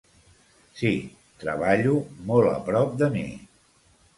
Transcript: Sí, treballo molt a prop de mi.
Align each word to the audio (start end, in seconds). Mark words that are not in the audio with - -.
Sí, 0.79 0.93
treballo 1.43 1.99
molt 2.33 2.51
a 2.55 2.57
prop 2.71 2.99
de 3.03 3.11
mi. 3.19 3.27